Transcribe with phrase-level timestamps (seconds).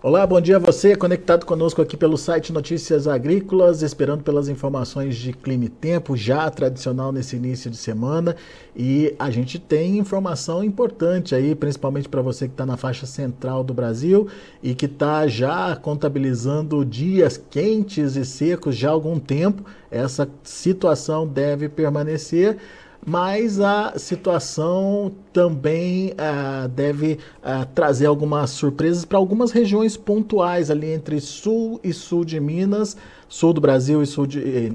[0.00, 5.16] Olá, bom dia a você, conectado conosco aqui pelo site Notícias Agrícolas, esperando pelas informações
[5.16, 8.36] de clima e tempo, já tradicional nesse início de semana.
[8.76, 13.64] E a gente tem informação importante aí, principalmente para você que está na faixa central
[13.64, 14.28] do Brasil
[14.62, 19.64] e que está já contabilizando dias quentes e secos já há algum tempo.
[19.90, 22.56] Essa situação deve permanecer
[23.06, 30.92] mas a situação também uh, deve uh, trazer algumas surpresas para algumas regiões pontuais ali
[30.92, 32.96] entre sul e sul de Minas,
[33.28, 34.72] sul do Brasil e sul de eh,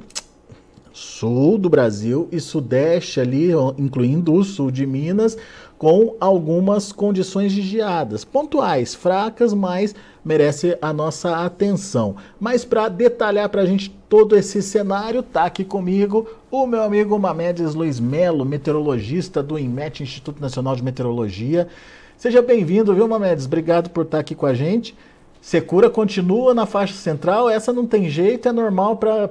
[0.93, 5.35] sul do Brasil e sudeste ali, incluindo o sul de Minas,
[5.83, 12.15] com algumas condições de geadas pontuais, fracas, mas merece a nossa atenção.
[12.39, 17.19] Mas para detalhar para a gente todo esse cenário, tá aqui comigo o meu amigo
[17.19, 21.67] Mamedes Luiz Melo, meteorologista do INMET, Instituto Nacional de Meteorologia.
[22.15, 23.45] Seja bem-vindo, viu, Mamedes?
[23.45, 24.95] Obrigado por estar aqui com a gente.
[25.41, 29.27] Secura continua na faixa central, essa não tem jeito, é normal para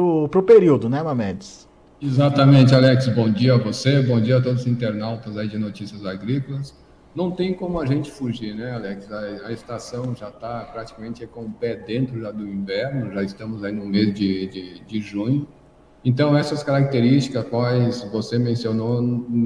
[0.00, 1.67] o período, né, Mamedes?
[2.00, 3.08] Exatamente, Alex.
[3.08, 6.74] Bom dia a você, bom dia a todos os internautas aí de notícias agrícolas
[7.18, 9.10] não tem como a gente fugir, né, Alex?
[9.10, 13.64] A, a estação já está praticamente com o pé dentro já do inverno, já estamos
[13.64, 15.46] aí no mês de, de, de junho.
[16.04, 18.96] Então, essas características quais você mencionou,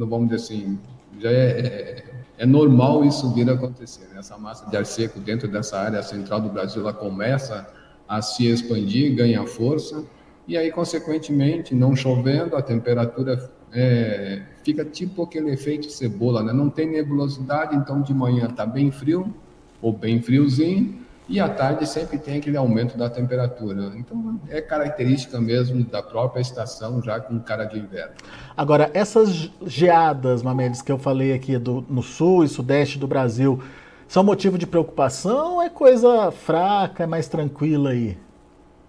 [0.06, 0.78] vamos dizer assim,
[1.19, 2.05] já é, é,
[2.39, 4.06] é normal isso vir a acontecer.
[4.12, 4.19] Né?
[4.19, 7.66] Essa massa de ar seco dentro dessa área central do Brasil, ela começa
[8.06, 10.05] a se expandir, ganha força,
[10.46, 16.52] e aí, consequentemente, não chovendo, a temperatura é, fica tipo aquele efeito cebola, né?
[16.52, 19.32] Não tem nebulosidade, então de manhã está bem frio
[19.80, 23.92] ou bem friozinho e à tarde sempre tem aquele aumento da temperatura.
[23.96, 28.14] Então é característica mesmo da própria estação já com cara de inverno.
[28.56, 33.62] Agora essas geadas, Mamedes, que eu falei aqui do, no sul e sudeste do Brasil,
[34.06, 38.19] são motivo de preocupação ou é coisa fraca, é mais tranquila aí?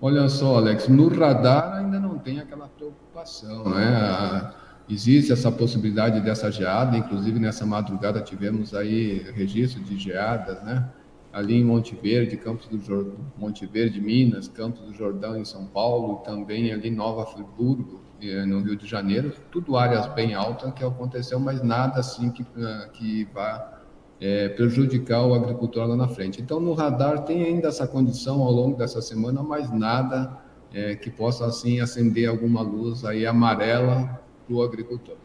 [0.06, 4.52] Olha só, Alex, no radar ainda não tem aquela preocupação, né?
[4.90, 10.90] Existe essa possibilidade dessa geada, inclusive nessa madrugada tivemos aí registro de geadas, né?
[11.32, 15.68] Ali em Monte Verde, Campos do Jordão, Monte Verde, Minas, Campos do Jordão em São
[15.68, 20.84] Paulo, também ali Nova Friburgo, eh, no Rio de Janeiro, tudo áreas bem altas que
[20.84, 23.83] aconteceu, mas nada assim que, eh, que vá
[24.24, 26.42] é, prejudicar o agricultor lá na frente.
[26.42, 30.38] Então, no radar tem ainda essa condição ao longo dessa semana, mas nada
[30.74, 35.16] é, que possa assim acender alguma luz aí amarela do agricultor.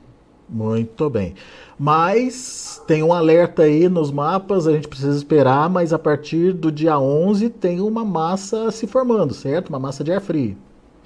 [0.49, 1.35] Muito bem.
[1.79, 6.73] Mas tem um alerta aí nos mapas, a gente precisa esperar, mas a partir do
[6.73, 9.69] dia 11 tem uma massa se formando, certo?
[9.69, 10.57] Uma massa de ar frio.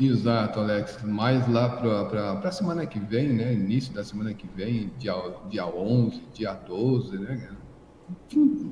[0.01, 1.03] Exato, Alex.
[1.03, 3.53] Mais lá para a semana que vem, né?
[3.53, 5.13] Início da semana que vem, dia,
[5.51, 7.51] dia 11, dia 12, né?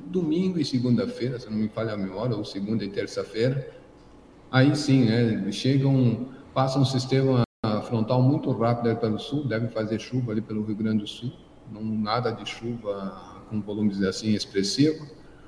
[0.07, 3.71] Domingo e segunda-feira, se não me falha a memória, ou segunda e terça-feira.
[4.51, 5.51] Aí sim, né?
[5.51, 7.43] Chegam, passa um sistema
[7.83, 11.31] frontal muito rápido ali pelo sul, deve fazer chuva ali pelo Rio Grande do Sul,
[11.71, 15.05] não nada de chuva com volumes assim expressivo,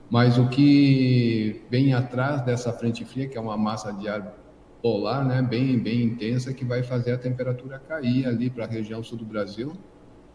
[0.10, 4.38] mas o que vem atrás dessa frente fria, que é uma massa de ar
[4.82, 9.04] polar, né, bem bem intensa, que vai fazer a temperatura cair ali para a região
[9.04, 9.74] sul do Brasil,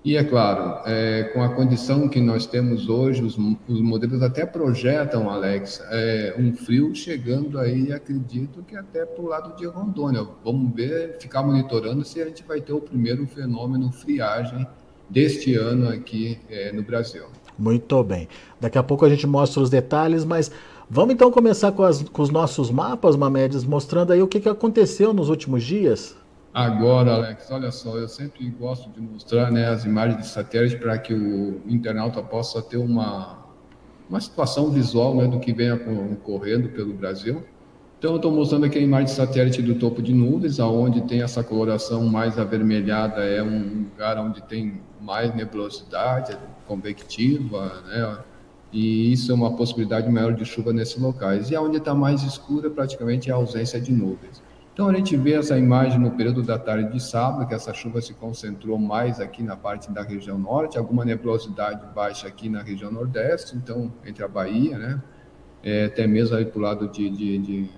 [0.05, 4.47] e é claro, é, com a condição que nós temos hoje, os, os modelos até
[4.47, 10.27] projetam, Alex, é, um frio chegando aí, acredito que até para o lado de Rondônia.
[10.45, 14.67] Vamos ver, ficar monitorando se a gente vai ter o primeiro fenômeno friagem
[15.11, 17.25] deste ano aqui é, no Brasil.
[17.59, 18.29] Muito bem.
[18.61, 20.51] Daqui a pouco a gente mostra os detalhes, mas
[20.89, 24.49] vamos então começar com, as, com os nossos mapas, Mamedes, mostrando aí o que, que
[24.49, 26.17] aconteceu nos últimos dias.
[26.59, 30.99] Agora, Alex, olha só, eu sempre gosto de mostrar né, as imagens de satélite para
[30.99, 33.47] que o internauta possa ter uma,
[34.11, 37.45] uma situação visual né, do que vem ocorrendo pelo Brasil.
[37.97, 41.23] Então, eu estou mostrando aqui a imagem de satélite do topo de nuvens, aonde tem
[41.23, 48.19] essa coloração mais avermelhada, é um lugar onde tem mais nebulosidade convectiva, né?
[48.73, 51.53] E isso é uma possibilidade maior de chuva nesses locais.
[51.53, 54.43] E aonde está mais escura, praticamente é a ausência de nuvens.
[54.79, 58.01] Então a gente vê essa imagem no período da tarde de sábado, que essa chuva
[58.01, 62.89] se concentrou mais aqui na parte da região norte, alguma nebulosidade baixa aqui na região
[62.93, 65.03] nordeste, então entre a Bahia, né,
[65.65, 67.71] é, até mesmo ali para o lado de, de, de,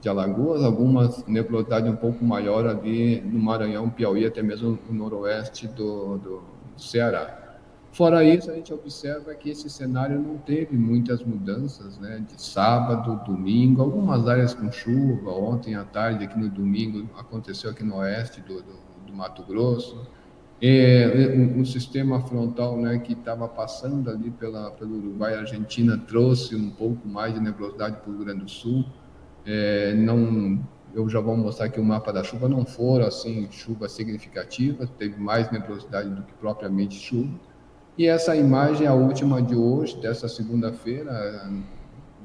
[0.00, 5.66] de Alagoas, alguma nebulosidade um pouco maior ali no Maranhão, Piauí, até mesmo no noroeste
[5.66, 6.42] do, do
[6.76, 7.43] Ceará.
[7.94, 12.24] Fora isso, a gente observa que esse cenário não teve muitas mudanças, né?
[12.28, 15.30] De sábado, domingo, algumas áreas com chuva.
[15.30, 18.72] Ontem à tarde, aqui no domingo, aconteceu aqui no oeste do, do,
[19.06, 20.04] do Mato Grosso.
[20.60, 25.96] É, o, o, sistema frontal né, que estava passando ali pela, pelo Uruguai e Argentina
[25.96, 28.84] trouxe um pouco mais de nebulosidade para o Rio Grande do Sul.
[29.46, 30.60] É, não,
[30.92, 35.16] eu já vou mostrar aqui o mapa da chuva, não foram assim chuvas significativas, teve
[35.20, 37.53] mais nebulosidade do que propriamente chuva.
[37.96, 41.48] E essa imagem é a última de hoje, dessa segunda-feira,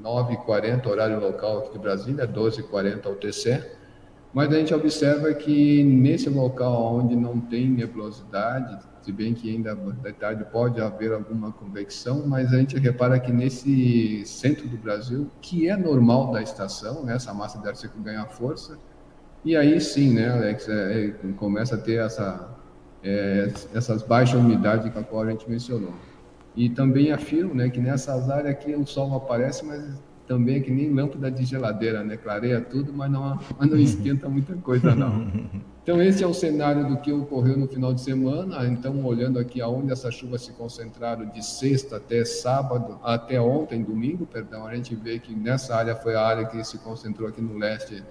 [0.02, 3.78] 9h40, horário local aqui de Brasília, 12h40 UTC.
[4.32, 9.74] Mas a gente observa que nesse local onde não tem nebulosidade, se bem que ainda
[9.74, 15.30] de tarde pode haver alguma convecção, mas a gente repara que nesse centro do Brasil,
[15.40, 18.78] que é normal da estação, né, essa massa de ar seco ganha força,
[19.44, 22.59] e aí sim, né, Alex, é, é, começa a ter essa,
[23.02, 25.92] é, essas baixas umidades que a qual a gente mencionou.
[26.56, 29.82] E também afirmo né, que nessas áreas aqui o sol aparece, mas
[30.26, 32.16] também é que nem lâmpada de geladeira, né?
[32.16, 35.26] Clareia tudo, mas não, mas não esquenta muita coisa, não.
[35.82, 38.64] Então, esse é o cenário do que ocorreu no final de semana.
[38.66, 44.26] Então, olhando aqui aonde essas chuvas se concentraram de sexta até sábado, até ontem, domingo,
[44.26, 47.58] perdão, a gente vê que nessa área foi a área que se concentrou aqui no
[47.58, 48.04] leste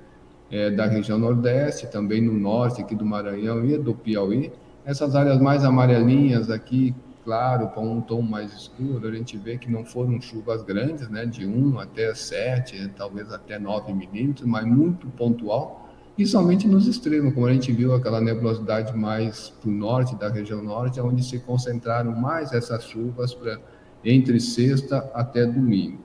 [0.51, 4.51] é, da região nordeste, também no norte aqui do Maranhão e do Piauí.
[4.89, 9.69] Essas áreas mais amarelinhas aqui, claro para um tom mais escuro, a gente vê que
[9.69, 15.05] não foram chuvas grandes, né, de 1 até 7, talvez até 9 milímetros, mas muito
[15.09, 15.87] pontual,
[16.17, 20.27] e somente nos extremos, como a gente viu aquela nebulosidade mais para o norte, da
[20.27, 23.59] região norte, onde se concentraram mais essas chuvas pra,
[24.03, 25.99] entre sexta até domingo.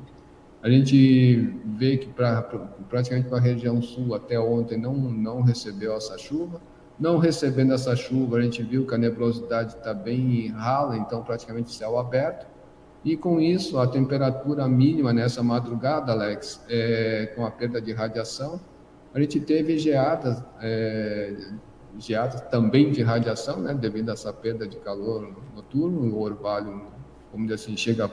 [0.62, 2.42] A gente vê que pra
[2.90, 6.60] praticamente para a região sul até ontem não, não recebeu essa chuva,
[6.98, 11.72] não recebendo essa chuva, a gente viu que a nebulosidade está bem rala, então praticamente
[11.72, 12.46] céu aberto.
[13.04, 18.58] E com isso, a temperatura mínima nessa madrugada, Alex, é, com a perda de radiação,
[19.12, 21.36] a gente teve geadas, é,
[21.98, 26.86] geadas também de radiação, né, devido a essa perda de calor noturno, o orvalho,
[27.30, 28.10] como diz assim, chega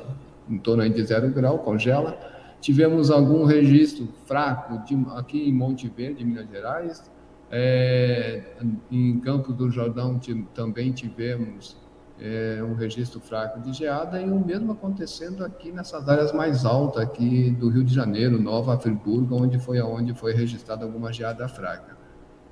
[0.49, 2.19] em torno de zero grau, congela.
[2.59, 7.09] Tivemos algum registro fraco de, aqui em Monte Verde, Minas Gerais,
[7.51, 8.41] é,
[8.89, 10.19] em Campos do Jordão
[10.53, 11.75] também tivemos
[12.19, 17.03] é, um registro fraco de geada e o mesmo acontecendo aqui nessas áreas mais altas
[17.03, 21.97] aqui do Rio de Janeiro, Nova Friburgo, onde foi aonde foi registrada alguma geada fraca.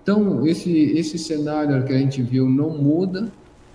[0.04, 3.31] Então esse esse cenário que a gente viu não muda.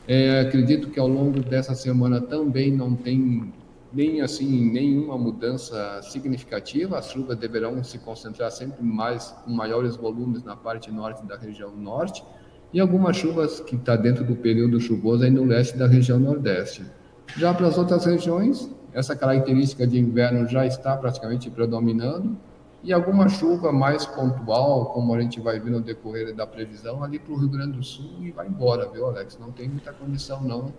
[0.06, 3.50] É, acredito que ao longo dessa semana também não tem
[3.94, 6.99] nem assim nenhuma mudança significativa.
[6.99, 11.70] As chuvas deverão se concentrar sempre mais com maiores volumes na parte norte da região
[11.76, 12.25] norte
[12.73, 16.85] e algumas chuvas que está dentro do período chuvoso aí no leste da região nordeste.
[17.37, 22.37] Já para as outras regiões, essa característica de inverno já está praticamente predominando
[22.82, 27.19] e alguma chuva mais pontual, como a gente vai ver no decorrer da previsão, ali
[27.19, 29.38] para o Rio Grande do Sul e vai embora, viu, Alex?
[29.41, 30.73] Não tem muita condição não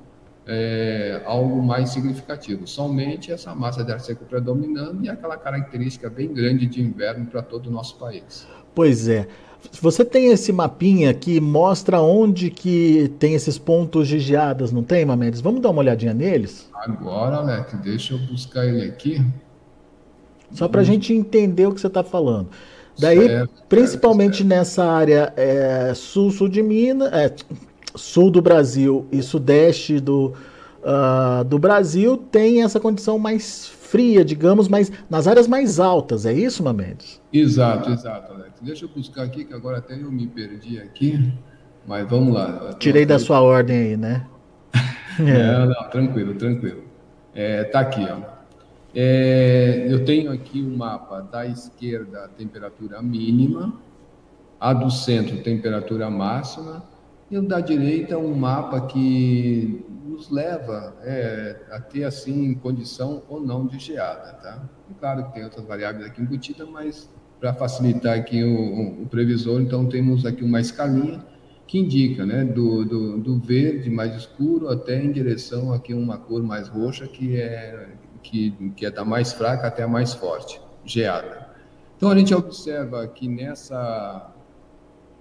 [0.48, 2.68] é, algo mais significativo.
[2.68, 7.42] Somente essa massa de ar seco predominando e aquela característica bem grande de inverno para
[7.42, 8.48] todo o nosso país.
[8.74, 9.28] Pois é.
[9.82, 15.04] Você tem esse mapinha que mostra onde que tem esses pontos de geadas, não tem,
[15.04, 15.42] Mamedes?
[15.42, 16.70] Vamos dar uma olhadinha neles?
[16.74, 19.26] Agora, Alex, deixa eu buscar ele aqui.
[20.52, 22.50] Só para a gente entender o que você está falando.
[22.98, 24.48] Daí, certo, principalmente certo.
[24.48, 27.34] nessa área é, sul-sul de Minas, é,
[27.96, 30.34] sul do Brasil e sudeste do,
[30.84, 36.34] uh, do Brasil tem essa condição mais fria, digamos, mas nas áreas mais altas, é
[36.34, 37.22] isso, Mamedes?
[37.32, 38.52] Exato, exato, Alex.
[38.62, 41.34] Deixa eu buscar aqui, que agora até eu me perdi aqui,
[41.88, 42.74] mas vamos lá.
[42.80, 44.26] Tirei da sua ordem aí, né?
[45.20, 46.84] é, não, tranquilo, tranquilo.
[47.34, 48.36] É, tá aqui, ó.
[48.98, 53.74] É, eu tenho aqui o um mapa da esquerda, temperatura mínima,
[54.60, 56.82] a do centro, temperatura máxima,
[57.30, 63.66] e da direita um mapa que nos leva é, a ter assim condição ou não
[63.66, 64.64] de geada, tá?
[64.90, 69.60] E claro que tem outras variáveis aqui embutidas, mas para facilitar aqui o, o, previsor,
[69.60, 71.26] então temos aqui uma escalinha
[71.68, 76.44] que indica, né, do, do, do, verde mais escuro até em direção aqui uma cor
[76.44, 77.90] mais roxa que é
[78.22, 81.48] que, que é da mais fraca até a mais forte, geada.
[81.98, 84.35] Então a gente observa que nessa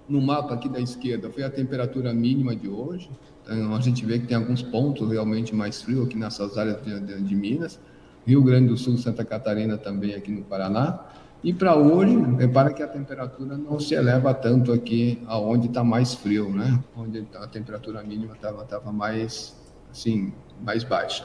[0.07, 3.09] no mapa aqui da esquerda foi a temperatura mínima de hoje.
[3.43, 6.99] Então, a gente vê que tem alguns pontos realmente mais frios aqui nessas áreas de,
[6.99, 7.79] de, de Minas.
[8.25, 10.99] Rio Grande do Sul, Santa Catarina também aqui no Paraná.
[11.43, 16.15] E para hoje, repara que a temperatura não se eleva tanto aqui aonde está mais
[16.15, 16.83] frio, né?
[16.97, 19.55] Onde a temperatura mínima estava mais,
[19.91, 20.33] assim,
[20.63, 21.23] mais baixa.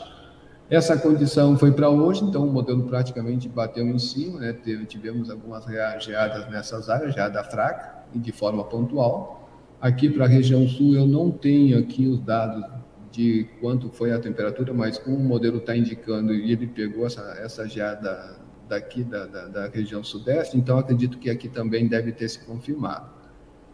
[0.68, 4.52] Essa condição foi para hoje, então o modelo praticamente bateu em cima, né?
[4.86, 9.48] Tivemos algumas geadas nessas áreas, geada fraca, de forma pontual.
[9.80, 12.64] Aqui para a região sul eu não tenho aqui os dados
[13.10, 17.22] de quanto foi a temperatura, mas como o modelo está indicando e ele pegou essa,
[17.42, 18.38] essa geada
[18.68, 23.10] daqui da, da, da, região sudeste, então acredito que aqui também deve ter se confirmado.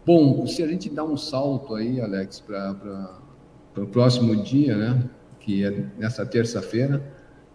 [0.06, 3.20] Bom, se a gente dá um salto aí, Alex, para
[3.76, 5.04] o próximo dia, né,
[5.38, 7.02] que é nessa terça-feira,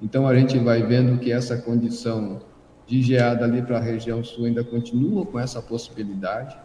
[0.02, 2.42] então a gente vai vendo que essa condição
[2.86, 6.56] de geada ali para a região sul ainda continua com essa possibilidade.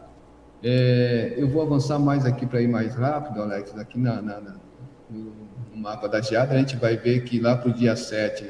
[0.68, 4.54] É, eu vou avançar mais aqui para ir mais rápido, Alex, aqui na, na, na,
[5.08, 5.32] no
[5.76, 8.44] mapa da geada, a gente vai ver que lá para o dia 7,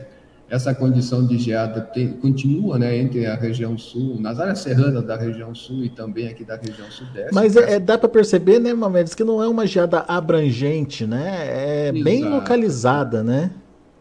[0.48, 5.14] essa condição de geada tem, continua né, entre a região sul, nas áreas serranas da
[5.14, 7.34] região sul e também aqui da região sudeste.
[7.34, 11.46] Mas é, é dá para perceber, né, Mamedes, que não é uma geada abrangente, né?
[11.46, 12.02] É Exato.
[12.02, 13.50] bem localizada, né?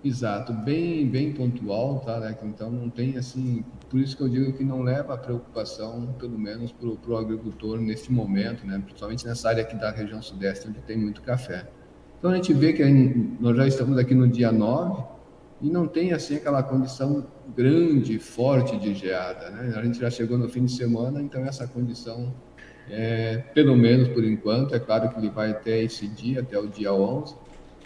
[0.06, 2.38] Exato, bem, bem pontual, tá, né?
[2.44, 6.38] Então não tem assim, por isso que eu digo que não leva a preocupação, pelo
[6.38, 8.80] menos para o agricultor neste momento, né?
[8.86, 11.68] Principalmente nessa área aqui da região sudeste, onde tem muito café.
[12.20, 12.84] Então a gente vê que
[13.40, 15.04] nós já estamos aqui no dia 9
[15.60, 17.26] e não tem assim aquela condição
[17.58, 19.74] grande, forte de geada, né?
[19.76, 22.32] A gente já chegou no fim de semana, então essa condição
[22.92, 26.68] é, pelo menos por enquanto, é claro que ele vai até esse dia, até o
[26.68, 27.36] dia 11,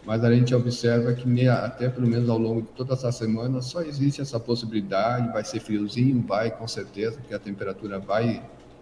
[0.06, 3.82] mas a gente observa que até pelo menos ao longo de toda essa semana só
[3.82, 8.42] existe essa possibilidade, vai ser friozinho, vai com certeza, porque a temperatura vai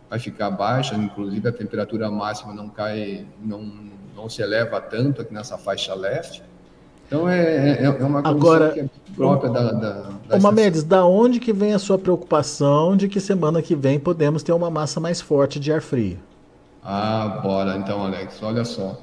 [0.09, 3.69] vai ficar baixa, inclusive a temperatura máxima não cai, não,
[4.15, 6.41] não se eleva tanto aqui nessa faixa leste.
[7.07, 9.91] Então é, é, é uma coisa Agora, que é própria da, da,
[10.27, 14.00] da Uma Mendes, da onde que vem a sua preocupação de que semana que vem
[14.00, 16.17] podemos ter uma massa mais forte de ar frio?
[16.83, 18.41] Ah, bora então, Alex.
[18.41, 18.97] Olha só.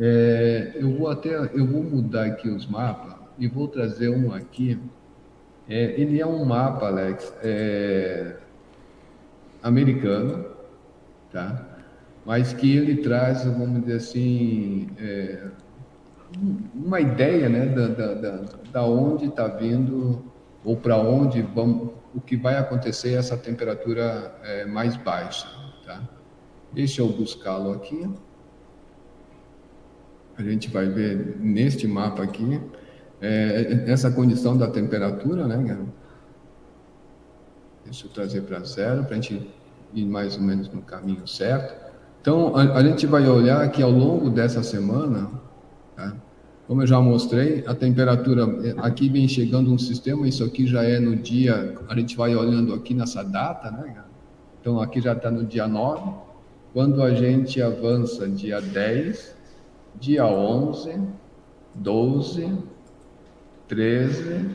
[0.00, 4.78] É, eu vou até eu vou mudar aqui os mapas e vou trazer um aqui.
[5.68, 8.36] É, ele é um mapa, Alex, é,
[9.62, 10.46] americano,
[11.32, 11.66] tá?
[12.24, 15.48] Mas que ele traz, vamos dizer assim, é,
[16.74, 20.24] uma ideia, né, da, da, da, da onde está vindo
[20.64, 25.48] ou para onde vamos, o que vai acontecer essa temperatura é, mais baixa,
[25.84, 26.02] tá?
[26.72, 28.08] Deixa eu buscá-lo aqui
[30.38, 32.60] a gente vai ver neste mapa aqui,
[33.20, 35.76] é, essa condição da temperatura, né?
[37.84, 39.50] Deixa eu trazer para zero, para a gente
[39.92, 41.74] ir mais ou menos no caminho certo.
[42.20, 45.28] Então, a, a gente vai olhar que ao longo dessa semana,
[45.96, 46.14] tá?
[46.68, 48.44] como eu já mostrei, a temperatura,
[48.76, 52.74] aqui vem chegando um sistema, isso aqui já é no dia, a gente vai olhando
[52.74, 53.96] aqui nessa data, né?
[54.60, 56.12] Então, aqui já está no dia 9.
[56.72, 59.37] Quando a gente avança dia 10,
[60.00, 61.00] dia 11,
[61.74, 62.58] 12,
[63.66, 64.50] 13,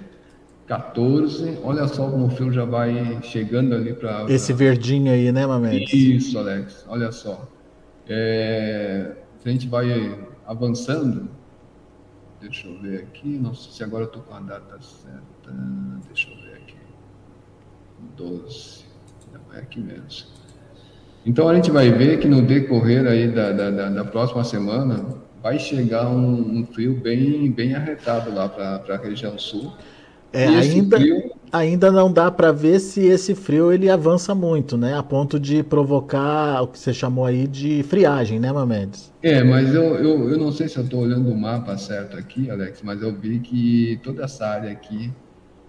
[0.67, 1.59] 14.
[1.63, 4.25] Olha só como o fio já vai chegando ali para.
[4.29, 5.93] Esse verdinho aí, né, Mamedes?
[5.93, 6.85] Isso, Alex.
[6.87, 7.47] Olha só.
[8.07, 9.11] É...
[9.45, 11.29] A gente vai avançando.
[12.41, 13.37] Deixa eu ver aqui.
[13.37, 15.51] Não sei se agora eu estou com a data certa.
[16.07, 16.75] Deixa eu ver aqui.
[18.17, 18.85] 12.
[19.33, 20.27] Não é aqui mesmo.
[21.25, 25.22] Então a gente vai ver que no decorrer aí da, da, da, da próxima semana
[25.43, 29.73] vai chegar um, um frio bem, bem arretado lá para a região sul.
[30.31, 31.31] É, ainda, frio...
[31.51, 34.97] ainda não dá para ver se esse frio ele avança muito, né?
[34.97, 39.13] A ponto de provocar o que você chamou aí de friagem, né, Mamedes?
[39.21, 42.49] É, mas eu, eu, eu não sei se eu estou olhando o mapa certo aqui,
[42.49, 45.11] Alex, mas eu vi que toda essa área aqui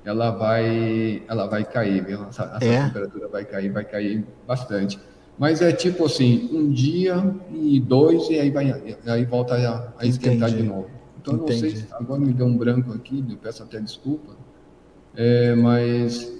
[0.05, 2.25] ela vai, ela vai cair, viu?
[2.29, 2.87] Essa, essa é?
[2.87, 4.99] temperatura vai cair, vai cair bastante.
[5.39, 10.07] Mas é tipo assim, um dia e dois, e aí, vai, aí volta a, a
[10.07, 10.63] esquentar Entendi.
[10.63, 10.89] de novo.
[11.21, 11.53] Então, Entendi.
[11.53, 14.33] não sei se agora me deu um branco aqui, eu peço até desculpa,
[15.17, 16.33] é, mas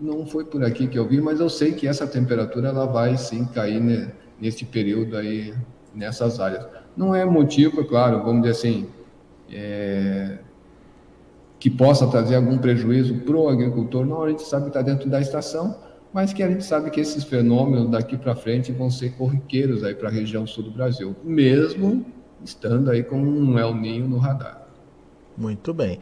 [0.00, 3.16] não foi por aqui que eu vi, mas eu sei que essa temperatura ela vai
[3.16, 4.08] sim cair ne,
[4.40, 5.52] neste período aí,
[5.94, 6.66] nessas áreas.
[6.96, 8.88] Não é motivo, é claro, vamos dizer assim,
[9.50, 10.38] é,
[11.58, 15.10] que possa trazer algum prejuízo para o agricultor, não, a gente sabe que está dentro
[15.10, 15.76] da estação,
[16.12, 19.94] mas que a gente sabe que esses fenômenos daqui para frente vão ser corriqueiros aí
[19.94, 22.06] para a região sul do Brasil, mesmo
[22.44, 24.66] estando aí com um El Ninho no radar.
[25.36, 26.00] Muito bem.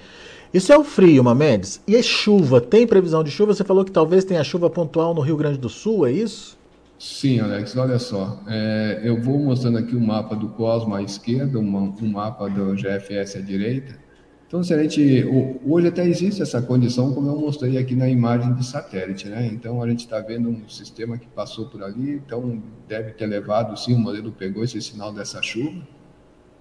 [0.53, 1.83] Isso é o frio, Mamedes.
[1.87, 2.61] E a chuva?
[2.61, 3.55] Tem previsão de chuva?
[3.55, 6.57] Você falou que talvez tenha chuva pontual no Rio Grande do Sul, é isso?
[6.99, 8.41] Sim, Alex, olha só.
[8.47, 12.49] É, eu vou mostrando aqui o um mapa do Cosmo à esquerda, um, um mapa
[12.49, 14.06] do GFS à direita.
[14.47, 15.25] Então, se a gente,
[15.67, 19.47] hoje até existe essa condição, como eu mostrei aqui na imagem de satélite, né?
[19.53, 23.77] Então, a gente está vendo um sistema que passou por ali, então deve ter levado,
[23.77, 25.83] sim, o modelo pegou esse sinal dessa chuva,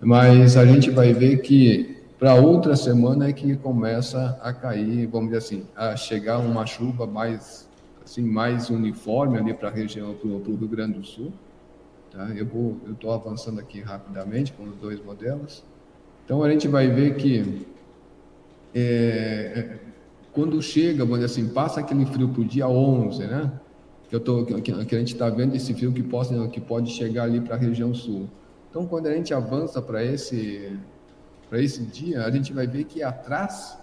[0.02, 5.28] mas a gente vai ver que para outra semana é que começa a cair, vamos
[5.28, 7.70] dizer assim, a chegar uma chuva mais,
[8.04, 11.32] assim, mais uniforme ali para a região, para o Rio Grande do Sul,
[12.16, 12.30] Tá?
[12.34, 15.62] Eu estou avançando aqui rapidamente com os dois modelos.
[16.24, 17.68] Então a gente vai ver que
[18.76, 19.86] é, é
[20.36, 23.50] quando chega, vamos dizer assim, passa aquele frio para o dia 11, né?
[24.10, 27.24] Que, eu tô, que, a gente está vendo esse frio que pode, que pode chegar
[27.24, 28.30] ali para a região sul.
[28.70, 30.78] Então, quando a gente avança para esse,
[31.54, 33.80] esse dia, a gente vai ver que atrás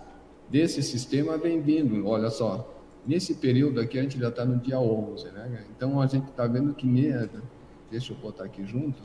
[0.51, 2.71] desse sistema vem vindo, olha só,
[3.07, 5.65] nesse período aqui a gente já está no dia 11, né?
[5.75, 6.87] Então, a gente está vendo que,
[7.91, 9.03] deixa eu botar aqui junto,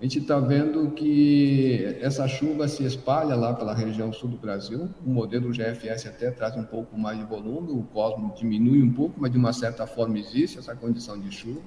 [0.00, 4.88] a gente está vendo que essa chuva se espalha lá pela região sul do Brasil.
[5.04, 9.20] O modelo GFS até traz um pouco mais de volume, o Cosmo diminui um pouco,
[9.20, 11.60] mas de uma certa forma existe essa condição de chuva.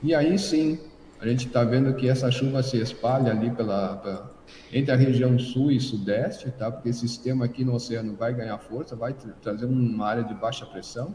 [0.00, 0.78] E aí sim,
[1.20, 4.30] a gente está vendo que essa chuva se espalha ali pela,
[4.72, 6.70] entre a região sul e sudeste, tá?
[6.70, 10.34] porque esse sistema aqui no oceano vai ganhar força, vai tra trazer uma área de
[10.34, 11.12] baixa pressão.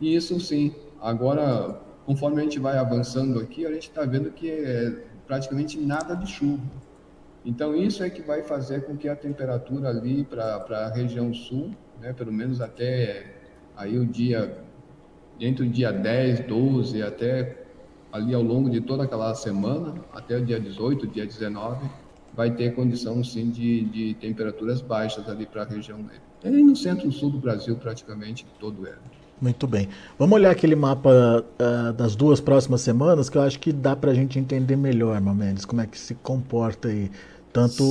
[0.00, 4.48] E isso sim, agora, conforme a gente vai avançando aqui, a gente está vendo que
[4.48, 6.62] é, praticamente nada de chuva.
[7.44, 11.70] Então, isso é que vai fazer com que a temperatura ali para a região sul,
[12.00, 13.34] né, pelo menos até
[13.76, 14.58] aí o dia,
[15.40, 17.64] entre o dia 10, 12, até
[18.12, 21.88] ali ao longo de toda aquela semana, até o dia 18, dia 19,
[22.34, 25.98] vai ter condição sim de, de temperaturas baixas ali para a região.
[26.44, 29.21] É no centro-sul do Brasil, praticamente todo ela.
[29.42, 29.88] Muito bem.
[30.16, 34.12] Vamos olhar aquele mapa uh, das duas próximas semanas, que eu acho que dá para
[34.12, 37.10] a gente entender melhor, Mamedes, como é que se comporta aí.
[37.52, 37.82] Tanto,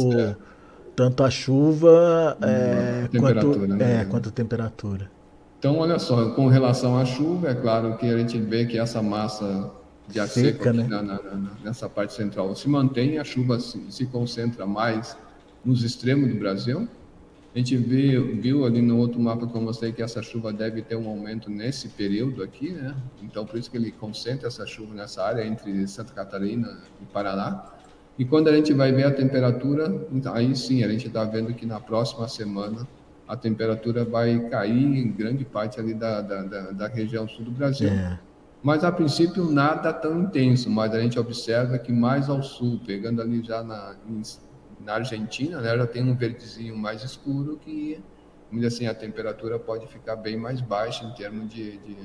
[0.95, 4.01] tanto a chuva é, quanto, né?
[4.01, 5.11] é, quanto a temperatura.
[5.59, 9.01] Então, olha só, com relação à chuva, é claro que a gente vê que essa
[9.01, 9.69] massa
[10.07, 10.87] de ar seco né?
[10.87, 11.19] na, na,
[11.65, 15.17] nessa parte central se mantém, a chuva se, se concentra mais
[15.65, 16.87] nos extremos do Brasil,
[17.53, 20.81] a gente viu, viu ali no outro mapa que eu mostrei que essa chuva deve
[20.81, 22.95] ter um aumento nesse período aqui, né?
[23.21, 27.65] Então, por isso que ele concentra essa chuva nessa área entre Santa Catarina e Paraná.
[28.17, 31.53] E quando a gente vai ver a temperatura, então, aí sim, a gente está vendo
[31.53, 32.87] que na próxima semana
[33.27, 37.51] a temperatura vai cair em grande parte ali da, da, da, da região sul do
[37.51, 37.89] Brasil.
[37.89, 38.17] É.
[38.63, 43.21] Mas a princípio nada tão intenso, mas a gente observa que mais ao sul, pegando
[43.21, 43.95] ali já na,
[44.85, 47.99] na Argentina, né, já tem um verdezinho mais escuro que,
[48.65, 51.97] assim, a temperatura pode ficar bem mais baixa em termos de, de,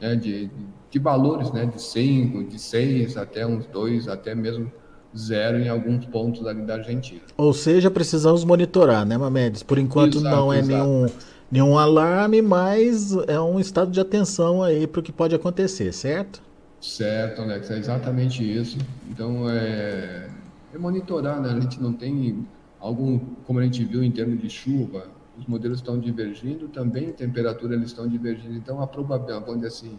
[0.00, 0.50] né, de,
[0.90, 4.70] de valores, né, de 5, de 6, até uns 2, até mesmo
[5.16, 7.22] zero em alguns pontos ali da Argentina.
[7.36, 9.62] Ou seja, precisamos monitorar, né, Mamedes?
[9.62, 10.72] Por enquanto exato, não é exato.
[10.72, 11.06] nenhum,
[11.50, 16.42] nenhum alarme, mas é um estado de atenção aí para o que pode acontecer, certo?
[16.80, 18.78] Certo, Alex, é exatamente isso.
[19.08, 20.28] Então, é,
[20.76, 21.50] é monitorar, né?
[21.50, 22.46] A gente não tem
[22.78, 25.08] algum, como a gente viu em termos de chuva,
[25.38, 29.98] os modelos estão divergindo, também temperatura eles estão divergindo, então a probabilidade, assim,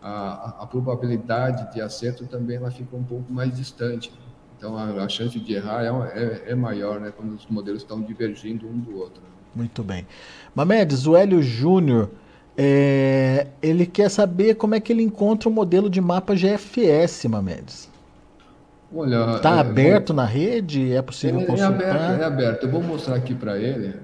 [0.00, 4.12] a, a, probabilidade de acerto também ela fica um pouco mais distante.
[4.58, 8.00] Então a, a chance de errar é, é, é, maior, né, quando os modelos estão
[8.02, 9.22] divergindo um do outro.
[9.54, 10.06] Muito bem.
[10.54, 12.10] Mamedes, o Hélio Júnior,
[12.56, 17.91] é, ele quer saber como é que ele encontra o modelo de mapa GFS, Mamedes.
[18.94, 20.16] Olha, está é, aberto vou...
[20.16, 20.92] na rede?
[20.92, 21.82] É possível é, consultar?
[21.82, 22.64] É aberto, é aberto.
[22.64, 23.94] Eu vou mostrar aqui para ele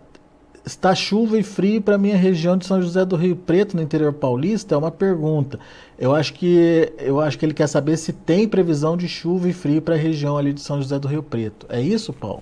[0.66, 4.14] está chuva e frio para minha região de São José do Rio Preto, no interior
[4.14, 4.74] paulista?
[4.74, 5.60] É uma pergunta.
[6.00, 9.54] Eu acho que eu acho que ele quer saber se tem previsão de chuva e
[9.54, 11.68] frio para a região ali de São José do Rio Preto.
[11.70, 12.42] É isso, Paulo?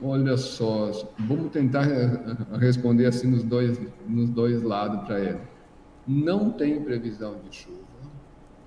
[0.00, 1.82] Olha só, vamos tentar
[2.56, 5.38] responder assim nos dois, nos dois lados para ele.
[6.06, 7.78] Não tem previsão de chuva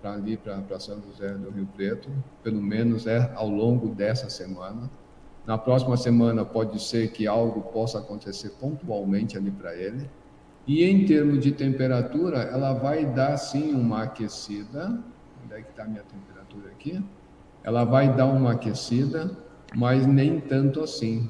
[0.01, 2.09] para ali, para São José do Rio Preto,
[2.43, 4.89] pelo menos é ao longo dessa semana.
[5.45, 10.09] Na próxima semana pode ser que algo possa acontecer pontualmente ali para ele.
[10.67, 14.99] E em termos de temperatura, ela vai dar sim uma aquecida.
[15.43, 17.03] Onde é que está a minha temperatura aqui?
[17.63, 19.31] Ela vai dar uma aquecida.
[19.75, 21.29] mas nem tanto assim.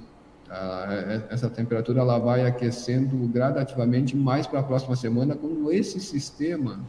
[1.30, 6.80] Essa temperatura ela vai aquecendo gradativamente mais para a próxima semana, quando esse sistema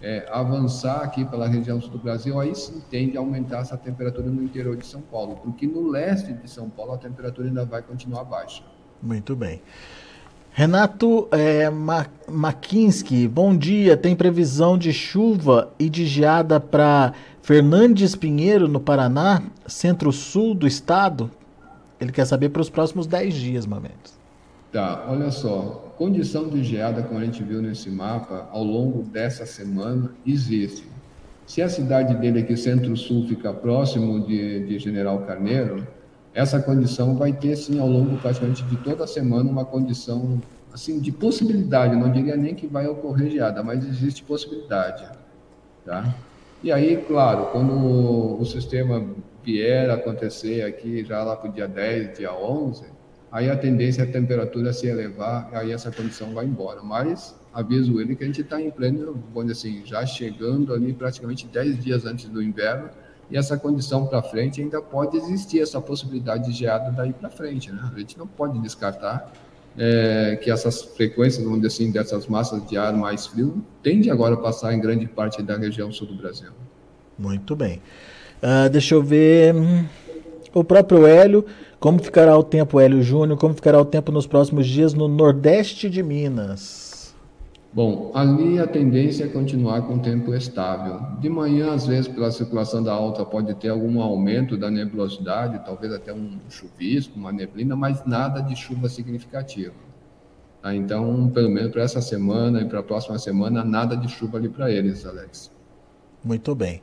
[0.00, 4.28] é, avançar aqui pela região sul do Brasil, aí sim tende a aumentar essa temperatura
[4.28, 7.82] no interior de São Paulo, porque no leste de São Paulo a temperatura ainda vai
[7.82, 8.62] continuar baixa.
[9.02, 9.62] Muito bem.
[10.50, 11.68] Renato é,
[12.28, 13.96] Makinski, bom dia.
[13.96, 17.12] Tem previsão de chuva e de geada para
[17.42, 21.30] Fernandes Pinheiro, no Paraná, centro-sul do estado?
[22.04, 24.18] Ele quer saber para os próximos 10 dias, Mamedes.
[24.70, 25.94] Tá, olha só.
[25.96, 30.84] Condição de geada, como a gente viu nesse mapa, ao longo dessa semana, existe.
[31.46, 35.86] Se a cidade dele aqui, centro-sul, fica próximo de, de General Carneiro,
[36.34, 40.98] essa condição vai ter, sim, ao longo praticamente de toda a semana, uma condição assim
[40.98, 45.06] de possibilidade, não diria nem que vai ocorrer geada, mas existe possibilidade,
[45.86, 46.12] tá?
[46.62, 49.06] E aí, claro, quando o sistema
[49.44, 52.84] vier acontecer aqui já lá para o dia 10, dia 11,
[53.30, 56.82] aí a tendência é a temperatura se elevar, aí essa condição vai embora.
[56.82, 61.46] Mas aviso ele que a gente está em pleno, vamos assim, já chegando ali praticamente
[61.46, 62.88] 10 dias antes do inverno,
[63.30, 67.72] e essa condição para frente ainda pode existir essa possibilidade de geada daí para frente,
[67.72, 67.90] né?
[67.94, 69.32] A gente não pode descartar
[69.76, 74.34] é, que essas frequências, vamos dizer assim, dessas massas de ar mais frio, tende agora
[74.34, 76.50] a passar em grande parte da região sul do Brasil.
[77.18, 77.80] Muito bem.
[78.44, 79.54] Uh, deixa eu ver.
[80.52, 81.46] O próprio Hélio,
[81.80, 85.88] como ficará o tempo, Hélio Júnior, como ficará o tempo nos próximos dias no Nordeste
[85.88, 87.14] de Minas?
[87.72, 91.00] Bom, ali a tendência é continuar com tempo estável.
[91.20, 95.92] De manhã, às vezes, pela circulação da alta, pode ter algum aumento da nebulosidade, talvez
[95.92, 99.74] até um chuvisco, uma neblina, mas nada de chuva significativa.
[100.62, 100.72] Tá?
[100.72, 104.48] Então, pelo menos para essa semana e para a próxima semana, nada de chuva ali
[104.48, 105.50] para eles, Alex.
[106.22, 106.80] Muito bem.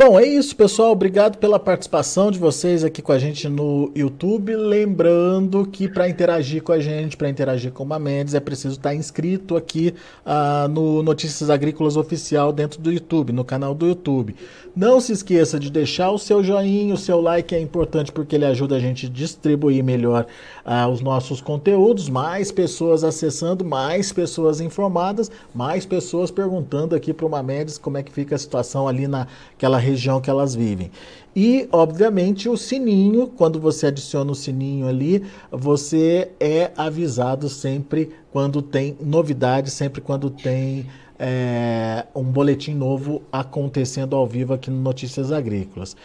[0.00, 0.92] Bom, é isso, pessoal.
[0.92, 4.54] Obrigado pela participação de vocês aqui com a gente no YouTube.
[4.54, 8.94] Lembrando que para interagir com a gente, para interagir com o Mendes, é preciso estar
[8.94, 9.92] inscrito aqui
[10.24, 14.36] uh, no Notícias Agrícolas Oficial dentro do YouTube, no canal do YouTube.
[14.74, 18.44] Não se esqueça de deixar o seu joinha, o seu like é importante porque ele
[18.44, 20.26] ajuda a gente a distribuir melhor
[20.64, 22.08] uh, os nossos conteúdos.
[22.08, 28.02] Mais pessoas acessando, mais pessoas informadas, mais pessoas perguntando aqui para o Mendes como é
[28.04, 29.87] que fica a situação ali naquela região
[30.22, 30.90] que elas vivem.
[31.34, 38.60] E, obviamente, o sininho, quando você adiciona o sininho ali, você é avisado sempre quando
[38.60, 40.86] tem novidade, sempre quando tem
[41.18, 45.96] é, um boletim novo acontecendo ao vivo aqui no Notícias Agrícolas.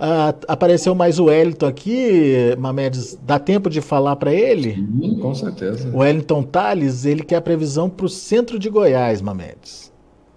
[0.00, 4.74] Ah, apareceu mais o Wellington aqui, Mamedes, dá tempo de falar para ele?
[4.74, 5.88] Sim, com certeza.
[5.88, 9.87] O Wellington Tales, ele quer a previsão para o centro de Goiás, Mamedes.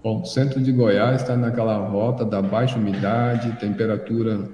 [0.04, 4.50] Bom, centro de Goiás está naquela rota da baixa umidade, temperatura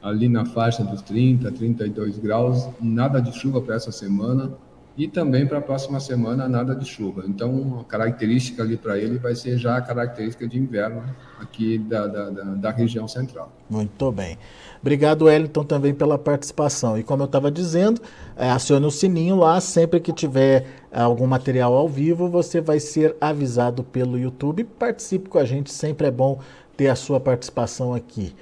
[0.00, 4.52] ali na faixa dos 30, 32 graus, nada de chuva para essa semana
[4.96, 7.24] e também para a próxima semana nada de chuva.
[7.26, 11.02] Então, a característica ali para ele vai ser já a característica de inverno
[11.40, 13.50] aqui da, da, da, da região central.
[13.70, 14.36] Muito bem.
[14.80, 16.98] Obrigado, Wellington, também pela participação.
[16.98, 18.02] E como eu estava dizendo,
[18.36, 20.66] é, acione o sininho lá, sempre que tiver
[21.00, 24.64] algum material ao vivo, você vai ser avisado pelo YouTube.
[24.64, 26.38] Participe com a gente, sempre é bom
[26.76, 28.34] ter a sua participação aqui.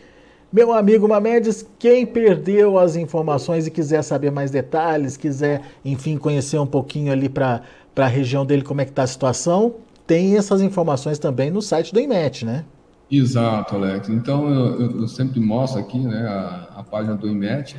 [0.52, 6.58] Meu amigo Mamedes, quem perdeu as informações e quiser saber mais detalhes, quiser, enfim, conhecer
[6.58, 7.62] um pouquinho ali para
[7.94, 9.76] a região dele como é que está a situação,
[10.08, 12.64] tem essas informações também no site do IMET, né?
[13.08, 14.08] Exato, Alex.
[14.08, 17.76] Então, eu, eu sempre mostro aqui né, a, a página do IMET,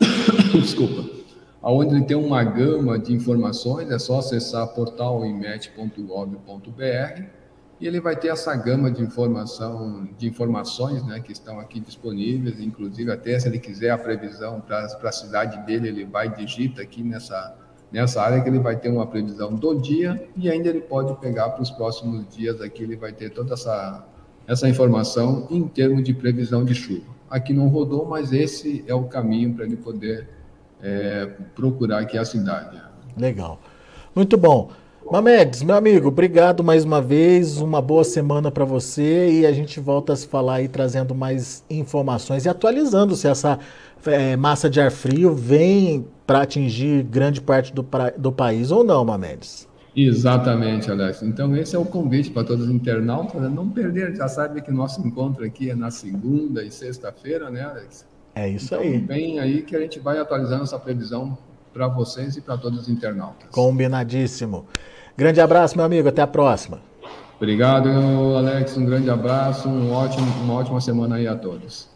[0.52, 1.04] desculpa,
[1.72, 7.22] onde ele tem uma gama de informações, é só acessar portalimet.gov.br
[7.78, 12.58] e ele vai ter essa gama de informação, de informações, né, que estão aqui disponíveis,
[12.60, 17.02] inclusive até se ele quiser a previsão para a cidade dele, ele vai digita aqui
[17.02, 17.56] nessa
[17.92, 21.50] nessa área que ele vai ter uma previsão do dia e ainda ele pode pegar
[21.50, 24.04] para os próximos dias aqui, ele vai ter toda essa
[24.46, 27.14] essa informação em termos de previsão de chuva.
[27.28, 30.28] Aqui não rodou, mas esse é o caminho para ele poder
[30.82, 32.80] é, procurar aqui a cidade.
[33.16, 33.60] Legal.
[34.14, 34.70] Muito bom.
[35.10, 39.78] Mamedes, meu amigo, obrigado mais uma vez, uma boa semana para você e a gente
[39.78, 43.56] volta a se falar aí trazendo mais informações e atualizando se essa
[44.04, 48.82] é, massa de ar frio vem para atingir grande parte do, pra, do país ou
[48.82, 49.68] não, Mamedes.
[49.94, 51.22] Exatamente, Alex.
[51.22, 53.48] Então esse é o convite para todos os internautas, né?
[53.48, 58.04] não perder, já sabe que nosso encontro aqui é na segunda e sexta-feira, né, Alex?
[58.36, 58.98] É isso então, aí.
[58.98, 61.38] Vem aí que a gente vai atualizando essa previsão
[61.72, 63.48] para vocês e para todos os internautas.
[63.50, 64.66] Combinadíssimo.
[65.16, 66.06] Grande abraço, meu amigo.
[66.06, 66.78] Até a próxima.
[67.36, 67.88] Obrigado,
[68.36, 68.76] Alex.
[68.76, 69.70] Um grande abraço.
[69.70, 71.95] Um ótimo, uma ótima semana aí a todos.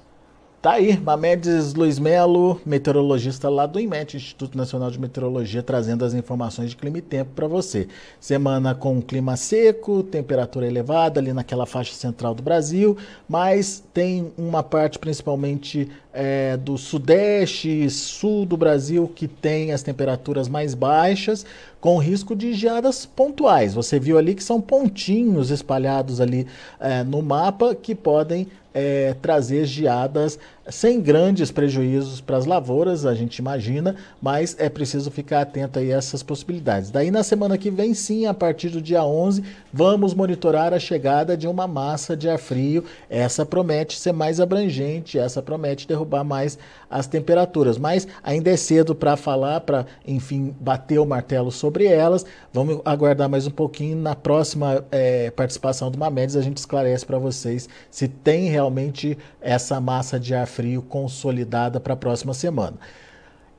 [0.63, 6.13] Tá aí, Mamedes Luiz Melo, meteorologista lá do IMET, Instituto Nacional de Meteorologia, trazendo as
[6.13, 7.89] informações de clima e tempo para você.
[8.21, 12.95] Semana com clima seco, temperatura elevada ali naquela faixa central do Brasil,
[13.27, 19.83] mas tem uma parte principalmente é, do sudeste e sul do Brasil que tem as
[19.83, 21.47] temperaturas mais baixas,
[21.81, 23.73] com risco de geadas pontuais.
[23.73, 26.47] Você viu ali que são pontinhos espalhados ali
[26.79, 30.39] é, no mapa que podem é, trazer geadas
[30.71, 35.93] sem grandes prejuízos para as lavouras, a gente imagina, mas é preciso ficar atento aí
[35.93, 36.91] a essas possibilidades.
[36.91, 41.37] Daí na semana que vem, sim, a partir do dia 11, vamos monitorar a chegada
[41.37, 42.85] de uma massa de ar frio.
[43.09, 46.59] Essa promete ser mais abrangente, essa promete derrubar mais
[46.91, 52.27] as temperaturas, mas ainda é cedo para falar, para, enfim, bater o martelo sobre elas.
[52.53, 53.97] Vamos aguardar mais um pouquinho.
[53.97, 59.81] Na próxima é, participação do Mamedes, a gente esclarece para vocês se tem realmente essa
[59.81, 62.77] massa de ar frio consolidada para a próxima semana.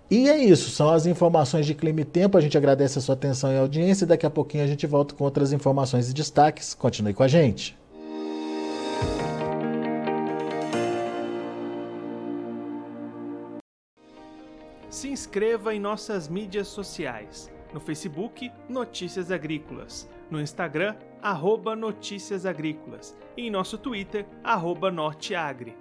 [0.10, 2.38] E é isso, são as informações de clima e tempo.
[2.38, 4.04] A gente agradece a sua atenção e audiência.
[4.04, 6.74] E daqui a pouquinho a gente volta com outras informações e destaques.
[6.74, 7.78] Continue com a gente.
[14.90, 17.50] Se inscreva em nossas mídias sociais.
[17.74, 20.10] No Facebook, Notícias Agrícolas.
[20.30, 23.16] No Instagram, arroba Notícias Agrícolas.
[23.38, 25.81] E em nosso Twitter, arroba Norteagri.